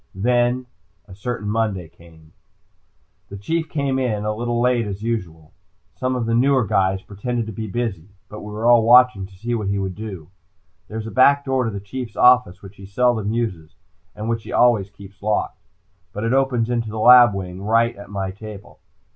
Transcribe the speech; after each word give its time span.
Then 0.15 0.65
a 1.07 1.13
certain 1.13 1.47
Monday 1.47 1.87
came. 1.87 2.33
The 3.29 3.37
Chief 3.37 3.69
came 3.69 3.99
in, 3.99 4.25
a 4.25 4.33
little 4.33 4.59
late 4.59 4.87
as 4.87 5.03
usual. 5.03 5.53
Some 5.93 6.15
of 6.15 6.25
the 6.25 6.33
newer 6.33 6.65
guys 6.65 7.03
pretended 7.03 7.45
to 7.45 7.51
be 7.51 7.67
busy, 7.67 8.09
but 8.27 8.39
we 8.41 8.51
were 8.51 8.65
all 8.65 8.81
watching 8.81 9.27
to 9.27 9.35
see 9.35 9.53
what 9.53 9.67
he 9.67 9.77
would 9.77 9.93
do. 9.93 10.31
There 10.87 10.97
is 10.97 11.05
a 11.05 11.11
back 11.11 11.45
door 11.45 11.65
to 11.65 11.69
the 11.69 11.79
Chief's 11.79 12.15
office 12.15 12.63
which 12.63 12.77
he 12.77 12.85
seldom 12.87 13.31
uses 13.31 13.75
and 14.15 14.27
which 14.27 14.41
he 14.41 14.51
always 14.51 14.89
keeps 14.89 15.21
locked. 15.21 15.61
But 16.13 16.23
it 16.23 16.33
opens 16.33 16.71
into 16.71 16.89
the 16.89 16.97
lab 16.97 17.35
wing 17.35 17.61
right 17.61 17.95
at 17.95 18.09
my 18.09 18.31
table. 18.31 18.79